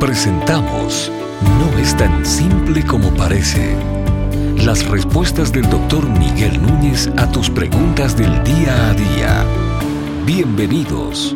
Presentamos 0.00 1.10
No 1.58 1.78
es 1.78 1.96
tan 1.96 2.26
simple 2.26 2.84
como 2.84 3.14
parece. 3.14 3.74
Las 4.62 4.86
respuestas 4.86 5.52
del 5.52 5.70
doctor 5.70 6.06
Miguel 6.06 6.60
Núñez 6.60 7.08
a 7.16 7.30
tus 7.32 7.48
preguntas 7.48 8.14
del 8.14 8.44
día 8.44 8.90
a 8.90 8.92
día. 8.92 9.44
Bienvenidos. 10.26 11.34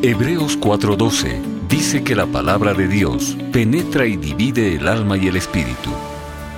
Hebreos 0.00 0.58
4:12 0.58 1.42
dice 1.68 2.02
que 2.02 2.16
la 2.16 2.24
palabra 2.24 2.72
de 2.72 2.88
Dios 2.88 3.36
penetra 3.52 4.06
y 4.06 4.16
divide 4.16 4.74
el 4.74 4.88
alma 4.88 5.18
y 5.18 5.28
el 5.28 5.36
espíritu. 5.36 5.90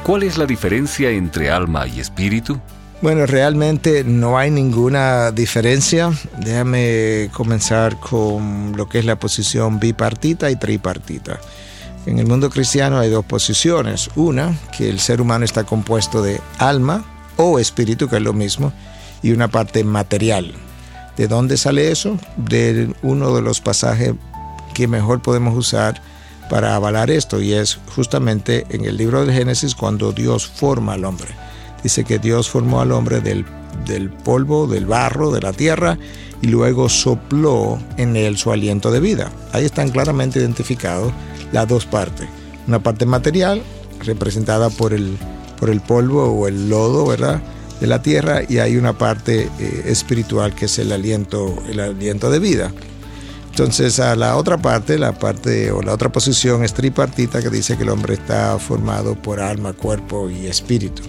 ¿Cuál 0.05 0.23
es 0.23 0.39
la 0.39 0.47
diferencia 0.47 1.11
entre 1.11 1.51
alma 1.51 1.89
y 1.89 1.99
espíritu? 1.99 2.61
Bueno, 3.03 3.25
realmente 3.25 4.05
no 4.05 4.37
hay 4.37 4.51
ninguna 4.51 5.31
diferencia. 5.31 6.13
Déjame 6.37 7.31
comenzar 7.33 7.99
con 7.99 8.77
lo 8.77 8.91
que 8.91 8.99
es 8.99 9.07
la 9.07 9.19
posición 9.19 9.81
bipartita 9.81 10.51
y 10.51 10.57
tripartita. 10.57 11.41
En 12.05 12.19
el 12.19 12.27
mundo 12.27 12.51
cristiano 12.51 12.99
hay 12.99 13.09
dos 13.09 13.25
posiciones. 13.25 14.11
Una, 14.17 14.55
que 14.77 14.91
el 14.91 15.01
ser 15.01 15.23
humano 15.23 15.47
está 15.47 15.65
compuesto 15.65 16.21
de 16.23 16.43
alma 16.59 17.03
o 17.39 17.59
espíritu, 17.59 18.07
que 18.07 18.17
es 18.17 18.23
lo 18.23 18.35
mismo, 18.35 18.71
y 19.23 19.33
una 19.33 19.49
parte 19.49 19.83
material. 19.83 20.53
¿De 21.17 21.27
dónde 21.27 21.57
sale 21.57 21.91
eso? 21.91 22.19
De 22.37 22.95
uno 23.01 23.35
de 23.35 23.41
los 23.41 23.63
pasajes 23.63 24.13
que 24.75 24.89
mejor 24.89 25.23
podemos 25.23 25.57
usar 25.57 26.03
para 26.51 26.75
avalar 26.75 27.11
esto, 27.11 27.41
y 27.41 27.55
es 27.55 27.79
justamente 27.97 28.67
en 28.69 28.85
el 28.85 28.99
libro 28.99 29.25
de 29.25 29.33
Génesis 29.33 29.75
cuando 29.75 30.13
Dios 30.13 30.47
forma 30.47 30.93
al 30.93 31.07
hombre 31.07 31.29
dice 31.83 32.05
que 32.05 32.19
Dios 32.19 32.49
formó 32.49 32.81
al 32.81 32.93
hombre 32.93 33.21
del, 33.21 33.45
polvo, 34.25 34.67
del 34.67 34.87
barro, 34.87 35.31
de 35.31 35.41
la 35.41 35.53
tierra, 35.53 35.99
y 36.43 36.49
luego 36.49 36.89
sopló 36.89 37.79
en 37.97 38.17
él 38.17 38.37
su 38.37 38.51
aliento 38.51 38.91
de 38.91 39.01
vida. 39.01 39.31
Ahí 39.53 39.65
están 39.65 39.91
claramente 39.91 40.39
identificados 40.39 41.13
las 41.53 41.69
dos 41.69 41.87
partes. 41.87 42.29
Una 42.67 42.83
parte 42.83 43.07
material, 43.07 43.63
representada 44.05 44.71
por 44.71 44.95
el, 44.95 45.17
por 45.59 45.71
el 45.71 45.81
polvo 45.81 46.25
o 46.25 46.49
el 46.49 46.69
lodo, 46.71 47.07
¿verdad? 47.07 47.43
de 47.81 47.87
la 47.87 48.03
tierra 48.03 48.43
y 48.47 48.59
hay 48.59 48.77
una 48.77 48.93
parte 48.93 49.49
eh, 49.59 49.83
espiritual 49.87 50.55
que 50.55 50.67
es 50.67 50.79
el 50.79 50.93
aliento, 50.93 51.57
el 51.67 51.81
aliento 51.81 52.31
de 52.31 52.39
vida. 52.39 52.73
Entonces 53.49 53.99
a 54.01 54.15
la 54.17 54.37
otra 54.37 54.59
parte, 54.59 54.99
la 54.99 55.19
parte 55.19 55.73
o 55.73 55.83
la 55.83 55.95
otra 55.95 56.11
posición 56.11 56.63
es 56.63 56.75
tripartita 56.75 57.43
que 57.43 57.49
dice 57.49 57.79
que 57.79 57.83
el 57.83 57.89
hombre 57.89 58.15
está 58.15 58.59
formado 58.59 59.15
por 59.15 59.41
alma, 59.41 59.73
cuerpo 59.73 60.29
y 60.29 60.47
espíritu 60.47 61.03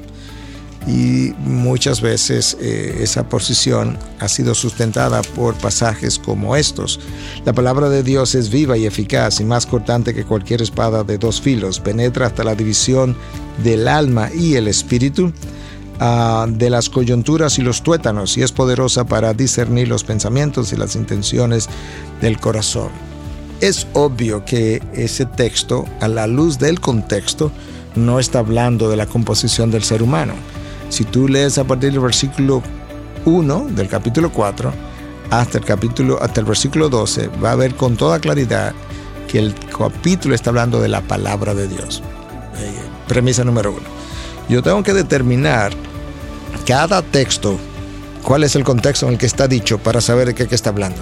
y 0.88 1.34
muchas 1.46 2.02
veces 2.02 2.58
eh, 2.60 3.00
esa 3.02 3.30
posición 3.30 3.98
ha 4.20 4.28
sido 4.28 4.56
sustentada 4.56 5.22
por 5.22 5.54
pasajes 5.56 6.18
como 6.18 6.56
estos. 6.56 7.00
La 7.46 7.54
palabra 7.54 7.90
de 7.90 8.04
Dios 8.04 8.34
es 8.34 8.50
viva 8.50 8.78
y 8.78 8.86
eficaz 8.86 9.40
y 9.40 9.44
más 9.44 9.66
cortante 9.66 10.14
que 10.14 10.26
cualquier 10.26 10.62
espada 10.62 11.04
de 11.04 11.18
dos 11.18 11.40
filos, 11.40 11.80
penetra 11.80 12.28
hasta 12.28 12.44
la 12.44 12.56
división 12.56 13.16
del 13.64 13.88
alma 13.88 14.30
y 14.34 14.56
el 14.56 14.68
espíritu, 14.68 15.32
ah, 16.00 16.48
de 16.50 16.70
las 16.72 16.90
coyunturas 16.90 17.60
y 17.60 17.62
los 17.62 17.84
tuétanos 17.84 18.38
y 18.38 18.42
es 18.42 18.52
poderosa 18.52 19.06
para 19.06 19.34
discernir 19.34 19.88
los 19.88 20.04
pensamientos 20.04 20.74
y 20.74 20.78
las 20.78 20.96
intenciones 20.96 21.70
del 22.22 22.40
corazón. 22.40 22.90
Es 23.60 23.86
obvio 23.94 24.44
que 24.44 24.82
ese 24.94 25.28
texto, 25.28 25.86
a 26.00 26.08
la 26.08 26.26
luz 26.26 26.58
del 26.58 26.80
contexto, 26.80 27.52
no 27.94 28.20
está 28.20 28.40
hablando 28.40 28.90
de 28.90 28.96
la 28.96 29.06
composición 29.06 29.70
del 29.70 29.84
ser 29.84 30.02
humano 30.02 30.34
si 30.92 31.06
tú 31.06 31.28
lees 31.30 31.58
a 31.58 31.64
partir 31.64 31.92
del 31.92 32.02
versículo 32.02 32.62
1 33.24 33.68
del 33.70 33.88
capítulo 33.88 34.30
4 34.30 34.74
hasta 35.30 35.58
el 35.58 35.64
capítulo 35.64 36.22
hasta 36.22 36.42
el 36.42 36.46
versículo 36.46 36.90
12, 36.90 37.30
va 37.42 37.54
a 37.54 37.56
ver 37.56 37.76
con 37.76 37.96
toda 37.96 38.20
claridad 38.20 38.74
que 39.30 39.40
el 39.40 39.56
capítulo 39.56 40.36
está 40.36 40.50
hablando 40.50 40.82
de 40.82 40.90
la 40.90 41.00
palabra 41.00 41.54
de 41.54 41.70
Dios. 41.70 42.04
Eh, 42.58 42.74
premisa 43.08 43.46
número 43.46 43.72
uno. 43.72 43.88
Yo 44.50 44.62
tengo 44.62 44.84
que 44.84 44.94
determinar 44.94 45.72
cada 46.68 47.02
texto 47.02 47.58
cuál 48.22 48.44
es 48.44 48.58
el 48.58 48.66
contexto 48.66 49.08
en 49.08 49.14
el 49.14 49.18
que 49.18 49.28
está 49.28 49.48
dicho 49.48 49.78
para 49.78 50.02
saber 50.02 50.28
de 50.28 50.36
qué, 50.36 50.48
qué 50.48 50.56
está 50.56 50.72
hablando. 50.72 51.02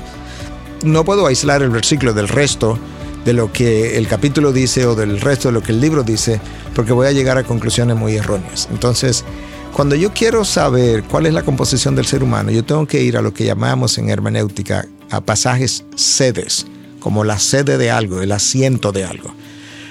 No 0.84 1.04
puedo 1.04 1.26
aislar 1.26 1.64
el 1.64 1.72
versículo 1.72 2.14
del 2.14 2.28
resto 2.28 2.78
de 3.26 3.34
lo 3.34 3.52
que 3.52 3.98
el 3.98 4.08
capítulo 4.08 4.54
dice 4.54 4.86
o 4.86 4.94
del 4.94 5.20
resto 5.20 5.48
de 5.48 5.54
lo 5.54 5.64
que 5.64 5.72
el 5.72 5.82
libro 5.82 6.04
dice, 6.04 6.40
porque 6.76 6.94
voy 6.94 7.08
a 7.08 7.12
llegar 7.12 7.40
a 7.40 7.44
conclusiones 7.44 7.98
muy 7.98 8.16
erróneas. 8.16 8.70
Entonces, 8.72 9.26
cuando 9.74 9.96
yo 9.96 10.14
quiero 10.14 10.44
saber 10.46 11.04
cuál 11.04 11.26
es 11.26 11.34
la 11.34 11.44
composición 11.44 11.96
del 11.96 12.06
ser 12.06 12.24
humano, 12.24 12.52
yo 12.52 12.64
tengo 12.64 12.86
que 12.86 13.02
ir 13.02 13.18
a 13.18 13.22
lo 13.22 13.34
que 13.34 13.46
llamamos 13.46 13.98
en 13.98 14.10
hermenéutica 14.10 14.86
a 15.10 15.22
pasajes 15.22 15.86
sedes, 15.96 16.66
como 17.00 17.24
la 17.24 17.40
sede 17.40 17.78
de 17.78 17.92
algo, 17.92 18.22
el 18.22 18.32
asiento 18.32 18.92
de 18.92 19.06
algo. 19.06 19.34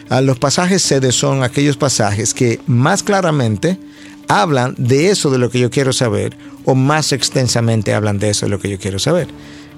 A 0.08 0.20
los 0.20 0.38
pasajes 0.38 0.82
sedes 0.82 1.14
son 1.14 1.42
aquellos 1.42 1.76
pasajes 1.76 2.34
que 2.34 2.60
más 2.66 3.02
claramente 3.02 3.78
hablan 4.28 4.74
de 4.78 5.10
eso 5.10 5.30
de 5.30 5.38
lo 5.38 5.50
que 5.50 5.58
yo 5.58 5.70
quiero 5.70 5.92
saber 5.92 6.36
o 6.64 6.74
más 6.74 7.12
extensamente 7.12 7.94
hablan 7.94 8.18
de 8.18 8.30
eso 8.30 8.46
de 8.46 8.50
lo 8.50 8.58
que 8.58 8.70
yo 8.70 8.78
quiero 8.78 8.98
saber. 8.98 9.28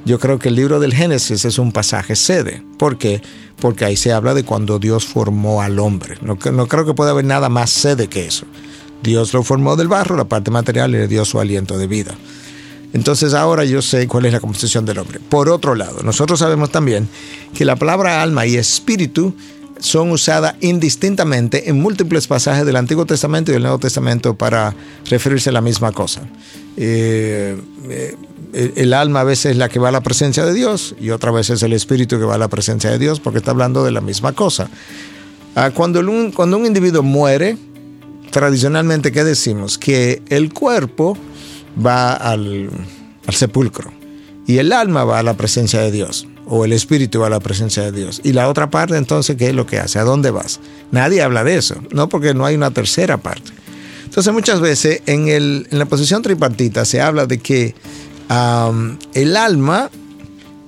Yo 0.05 0.19
creo 0.19 0.39
que 0.39 0.49
el 0.49 0.55
libro 0.55 0.81
del 0.81 0.95
Génesis 0.95 1.45
es 1.45 1.59
un 1.59 1.73
pasaje 1.73 2.17
sede. 2.17 2.63
¿Por 2.79 2.97
qué? 2.97 3.21
Porque 3.61 3.85
ahí 3.85 3.97
se 3.97 4.13
habla 4.13 4.35
de 4.35 4.45
cuando 4.45 4.79
Dios 4.79 5.05
formó 5.05 5.63
al 5.63 5.79
hombre. 5.79 6.17
No, 6.23 6.39
no 6.53 6.67
creo 6.67 6.87
que 6.87 6.95
pueda 6.95 7.11
haber 7.11 7.27
nada 7.27 7.49
más 7.49 7.71
sede 7.71 8.09
que 8.09 8.27
eso. 8.27 8.47
Dios 9.03 9.33
lo 9.33 9.43
formó 9.43 9.77
del 9.77 9.89
barro, 9.89 10.17
la 10.17 10.25
parte 10.25 10.51
material, 10.51 10.91
y 10.91 10.99
le 10.99 11.09
dio 11.09 11.25
su 11.25 11.41
aliento 11.41 11.79
de 11.79 11.87
vida. 11.87 12.15
Entonces 12.93 13.35
ahora 13.35 13.65
yo 13.65 13.83
sé 13.83 14.07
cuál 14.09 14.27
es 14.27 14.33
la 14.33 14.41
composición 14.41 14.85
del 14.85 14.99
hombre. 14.99 15.21
Por 15.21 15.49
otro 15.49 15.75
lado, 15.75 16.03
nosotros 16.03 16.41
sabemos 16.41 16.71
también 16.71 17.09
que 17.55 17.65
la 17.65 17.77
palabra 17.77 18.23
alma 18.23 18.47
y 18.47 18.57
espíritu 18.57 19.35
son 19.79 20.11
usadas 20.11 20.57
indistintamente 20.61 21.71
en 21.71 21.81
múltiples 21.81 22.27
pasajes 22.27 22.67
del 22.67 22.77
Antiguo 22.77 23.07
Testamento 23.07 23.51
y 23.51 23.55
del 23.55 23.63
Nuevo 23.63 23.79
Testamento 23.79 24.35
para 24.35 24.75
referirse 25.09 25.51
a 25.51 25.53
la 25.53 25.61
misma 25.61 25.93
cosa. 25.93 26.23
Eh, 26.77 27.57
eh, 27.89 28.17
el 28.53 28.93
alma 28.93 29.21
a 29.21 29.25
veces 29.25 29.53
es 29.53 29.57
la 29.57 29.69
que 29.69 29.79
va 29.79 29.89
a 29.89 29.93
la 29.93 30.03
presencia 30.03 30.45
de 30.45 30.53
Dios 30.53 30.95
y 31.01 31.11
otra 31.11 31.31
vez 31.31 31.51
es 31.51 31.63
el 31.63 31.73
espíritu 31.73 32.19
que 32.19 32.25
va 32.25 32.35
a 32.35 32.39
la 32.39 32.49
presencia 32.49 32.91
de 32.91 32.99
Dios 32.99 33.21
porque 33.21 33.39
está 33.39 33.53
hablando 33.53 33.85
de 33.85 33.93
la 33.93 34.01
misma 34.01 34.33
cosa. 34.33 34.69
Ah, 35.55 35.71
cuando, 35.71 36.03
cuando 36.35 36.59
un 36.59 36.67
individuo 36.67 37.03
muere, 37.03 37.57
tradicionalmente, 38.31 39.13
¿qué 39.13 39.25
decimos? 39.25 39.79
Que 39.79 40.23
el 40.29 40.53
cuerpo 40.53 41.17
va 41.85 42.13
al, 42.15 42.71
sepulcro 43.31 43.93
y 44.47 44.59
el 44.59 44.73
alma 44.73 45.05
va 45.05 45.21
a 45.21 45.23
la 45.23 45.35
presencia 45.35 45.81
de 45.81 45.93
Dios 45.93 46.27
o 46.47 46.65
el 46.65 46.73
espíritu 46.73 47.21
va 47.21 47.29
a 47.29 47.31
la 47.31 47.41
presencia 47.41 47.85
de 47.85 47.93
Dios. 47.93 48.21
Y 48.25 48.33
la 48.33 48.49
otra 48.49 48.71
parte 48.71 48.97
entonces, 48.97 49.37
¿qué 49.37 49.51
es 49.51 49.55
lo 49.55 49.67
que 49.67 49.79
hace? 49.79 49.99
¿A 49.99 50.05
dónde 50.05 50.31
vas? 50.31 50.61
Nadie 50.91 51.23
habla 51.23 51.45
de 51.45 51.57
eso, 51.57 51.77
no 51.93 52.09
porque 52.09 52.35
no 52.35 52.45
hay 52.45 52.57
una 52.57 52.73
tercera 52.73 53.19
parte. 53.19 53.53
Entonces 54.05 54.33
muchas 54.33 54.61
veces 54.61 55.03
en, 55.07 55.29
el, 55.29 55.69
en 55.71 55.79
la 55.79 55.87
posición 55.87 56.23
tripartita 56.23 56.85
se 56.85 57.01
habla 57.01 57.27
de 57.27 57.39
que 57.39 57.75
el 59.15 59.37
alma 59.37 59.91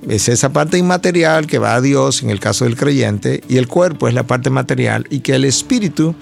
es 0.08 0.28
esa 0.28 0.52
parte 0.52 0.78
inmaterial 0.78 1.46
que 1.46 1.58
va 1.58 1.74
a 1.74 1.80
Dios 1.80 2.22
en 2.22 2.30
el 2.30 2.40
caso 2.40 2.64
del 2.64 2.76
creyente 2.76 3.42
y 3.48 3.56
el 3.56 3.68
cuerpo 3.68 4.08
es 4.08 4.14
la 4.14 4.26
parte 4.26 4.50
material 4.50 5.06
y 5.10 5.20
que 5.20 5.34
el 5.34 5.44
espíritu 5.44 6.14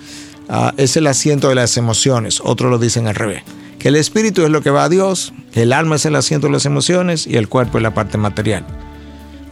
Ah, 0.52 0.74
es 0.76 0.96
el 0.96 1.06
asiento 1.06 1.48
de 1.48 1.54
las 1.54 1.76
emociones. 1.76 2.40
Otros 2.44 2.72
lo 2.72 2.78
dicen 2.78 3.06
al 3.06 3.14
revés. 3.14 3.44
Que 3.78 3.86
el 3.86 3.94
espíritu 3.94 4.42
es 4.42 4.50
lo 4.50 4.62
que 4.62 4.70
va 4.70 4.82
a 4.82 4.88
Dios, 4.88 5.32
el 5.54 5.72
alma 5.72 5.94
es 5.94 6.04
el 6.06 6.16
asiento 6.16 6.48
de 6.48 6.52
las 6.52 6.66
emociones 6.66 7.24
y 7.26 7.36
el 7.36 7.48
cuerpo 7.48 7.78
es 7.78 7.82
la 7.82 7.94
parte 7.94 8.18
material. 8.18 8.66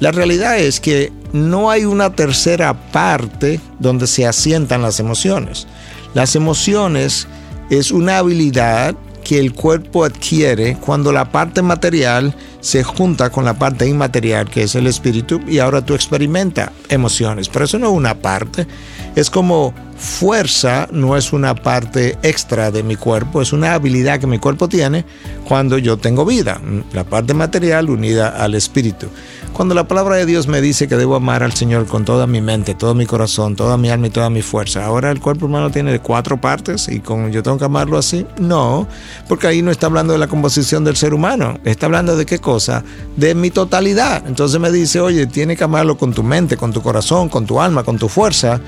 La 0.00 0.10
realidad 0.10 0.58
es 0.58 0.80
que 0.80 1.12
no 1.32 1.70
hay 1.70 1.84
una 1.84 2.14
tercera 2.14 2.90
parte 2.90 3.60
donde 3.78 4.08
se 4.08 4.26
asientan 4.26 4.82
las 4.82 4.98
emociones. 4.98 5.68
Las 6.14 6.34
emociones 6.34 7.28
es 7.70 7.92
una 7.92 8.18
habilidad 8.18 8.96
que 9.22 9.38
el 9.38 9.52
cuerpo 9.52 10.04
adquiere 10.04 10.76
cuando 10.78 11.12
la 11.12 11.30
parte 11.30 11.62
material 11.62 12.34
se 12.60 12.82
junta 12.82 13.30
con 13.30 13.44
la 13.44 13.58
parte 13.58 13.86
inmaterial 13.86 14.48
que 14.50 14.62
es 14.62 14.74
el 14.74 14.86
espíritu 14.86 15.40
y 15.46 15.58
ahora 15.58 15.84
tú 15.84 15.94
experimentas 15.94 16.70
emociones. 16.88 17.48
Pero 17.48 17.66
eso 17.66 17.78
no 17.78 17.88
es 17.88 17.92
una 17.92 18.14
parte, 18.16 18.66
es 19.14 19.30
como 19.30 19.74
fuerza, 19.98 20.88
no 20.92 21.16
es 21.16 21.32
una 21.32 21.54
parte 21.54 22.16
extra 22.22 22.70
de 22.70 22.82
mi 22.82 22.96
cuerpo, 22.96 23.42
es 23.42 23.52
una 23.52 23.74
habilidad 23.74 24.20
que 24.20 24.26
mi 24.26 24.38
cuerpo 24.38 24.68
tiene 24.68 25.04
cuando 25.44 25.76
yo 25.76 25.96
tengo 25.96 26.24
vida, 26.24 26.60
la 26.92 27.04
parte 27.04 27.34
material 27.34 27.90
unida 27.90 28.28
al 28.28 28.54
espíritu. 28.54 29.08
Cuando 29.52 29.74
la 29.74 29.88
palabra 29.88 30.16
de 30.16 30.24
Dios 30.26 30.46
me 30.46 30.60
dice 30.60 30.86
que 30.86 30.96
debo 30.96 31.16
amar 31.16 31.42
al 31.42 31.52
Señor 31.52 31.86
con 31.86 32.04
toda 32.04 32.28
mi 32.28 32.40
mente, 32.40 32.74
todo 32.74 32.94
mi 32.94 33.06
corazón, 33.06 33.56
toda 33.56 33.76
mi 33.76 33.90
alma 33.90 34.06
y 34.06 34.10
toda 34.10 34.30
mi 34.30 34.40
fuerza, 34.40 34.84
ahora 34.84 35.10
el 35.10 35.20
cuerpo 35.20 35.46
humano 35.46 35.70
tiene 35.70 35.98
cuatro 35.98 36.40
partes 36.40 36.88
y 36.88 37.00
con 37.00 37.32
yo 37.32 37.42
tengo 37.42 37.58
que 37.58 37.64
amarlo 37.64 37.98
así. 37.98 38.24
No, 38.38 38.86
porque 39.26 39.48
ahí 39.48 39.62
no 39.62 39.72
está 39.72 39.86
hablando 39.86 40.12
de 40.12 40.20
la 40.20 40.28
composición 40.28 40.84
del 40.84 40.96
ser 40.96 41.12
humano, 41.12 41.58
está 41.64 41.86
hablando 41.86 42.16
de 42.16 42.24
qué 42.24 42.38
cosa, 42.38 42.84
de 43.16 43.34
mi 43.34 43.50
totalidad. 43.50 44.22
Entonces 44.28 44.60
me 44.60 44.70
dice, 44.70 45.00
oye, 45.00 45.26
tiene 45.26 45.56
que 45.56 45.64
amarlo 45.64 45.96
con 45.98 46.12
tu 46.12 46.22
mente, 46.22 46.56
con 46.56 46.72
tu 46.72 46.80
corazón, 46.80 47.28
con 47.28 47.44
tu 47.44 47.60
alma, 47.60 47.82
con 47.82 47.98
tu 47.98 48.08
fuerza. 48.08 48.60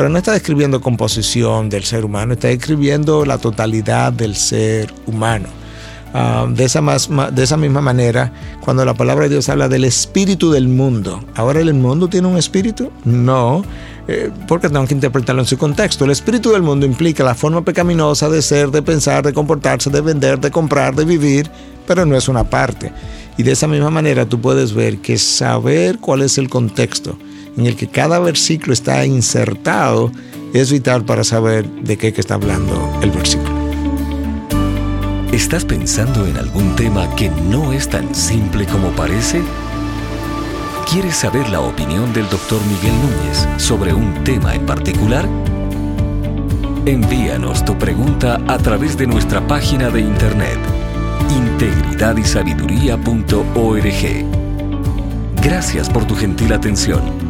Pero 0.00 0.08
no 0.08 0.16
está 0.16 0.32
describiendo 0.32 0.80
composición 0.80 1.68
del 1.68 1.84
ser 1.84 2.06
humano, 2.06 2.32
está 2.32 2.48
describiendo 2.48 3.26
la 3.26 3.36
totalidad 3.36 4.10
del 4.14 4.34
ser 4.34 4.90
humano. 5.04 5.48
Ah, 6.14 6.46
de, 6.48 6.64
esa 6.64 6.80
más, 6.80 7.10
de 7.34 7.42
esa 7.42 7.58
misma 7.58 7.82
manera, 7.82 8.32
cuando 8.62 8.82
la 8.86 8.94
palabra 8.94 9.24
de 9.24 9.28
Dios 9.32 9.50
habla 9.50 9.68
del 9.68 9.84
espíritu 9.84 10.52
del 10.52 10.68
mundo, 10.68 11.22
¿ahora 11.34 11.60
el 11.60 11.74
mundo 11.74 12.08
tiene 12.08 12.28
un 12.28 12.38
espíritu? 12.38 12.90
No, 13.04 13.62
eh, 14.08 14.30
porque 14.48 14.70
tengo 14.70 14.86
que 14.86 14.94
interpretarlo 14.94 15.42
en 15.42 15.46
su 15.46 15.58
contexto. 15.58 16.06
El 16.06 16.12
espíritu 16.12 16.50
del 16.52 16.62
mundo 16.62 16.86
implica 16.86 17.22
la 17.22 17.34
forma 17.34 17.62
pecaminosa 17.62 18.30
de 18.30 18.40
ser, 18.40 18.70
de 18.70 18.80
pensar, 18.80 19.22
de 19.22 19.34
comportarse, 19.34 19.90
de 19.90 20.00
vender, 20.00 20.40
de 20.40 20.50
comprar, 20.50 20.94
de 20.94 21.04
vivir, 21.04 21.50
pero 21.86 22.06
no 22.06 22.16
es 22.16 22.26
una 22.26 22.44
parte. 22.44 22.90
Y 23.36 23.42
de 23.42 23.52
esa 23.52 23.66
misma 23.66 23.90
manera 23.90 24.24
tú 24.24 24.40
puedes 24.40 24.72
ver 24.72 24.96
que 25.02 25.18
saber 25.18 25.98
cuál 25.98 26.22
es 26.22 26.38
el 26.38 26.48
contexto 26.48 27.18
en 27.56 27.66
el 27.66 27.76
que 27.76 27.88
cada 27.88 28.18
versículo 28.18 28.72
está 28.72 29.04
insertado 29.04 30.10
es 30.52 30.72
vital 30.72 31.04
para 31.04 31.24
saber 31.24 31.68
de 31.68 31.96
qué 31.96 32.12
está 32.16 32.34
hablando 32.34 32.98
el 33.02 33.10
versículo. 33.10 33.60
¿Estás 35.32 35.64
pensando 35.64 36.26
en 36.26 36.36
algún 36.36 36.74
tema 36.74 37.14
que 37.14 37.30
no 37.30 37.72
es 37.72 37.88
tan 37.88 38.12
simple 38.14 38.66
como 38.66 38.90
parece? 38.90 39.40
¿Quieres 40.90 41.14
saber 41.14 41.48
la 41.50 41.60
opinión 41.60 42.12
del 42.12 42.28
doctor 42.28 42.58
Miguel 42.66 42.94
Núñez 43.00 43.46
sobre 43.58 43.94
un 43.94 44.24
tema 44.24 44.56
en 44.56 44.66
particular? 44.66 45.28
Envíanos 46.84 47.64
tu 47.64 47.78
pregunta 47.78 48.40
a 48.48 48.58
través 48.58 48.98
de 48.98 49.06
nuestra 49.06 49.46
página 49.46 49.88
de 49.90 50.00
internet 50.00 50.58
integridadysabiduría.org. 51.30 54.24
Gracias 55.42 55.88
por 55.88 56.04
tu 56.06 56.16
gentil 56.16 56.52
atención 56.52 57.29